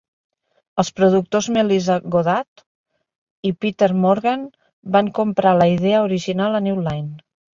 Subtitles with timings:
[0.83, 2.63] Els productors Melissa Goddard
[3.51, 4.49] i Peter Morgan
[4.97, 7.15] van comprar la idea original a New Line.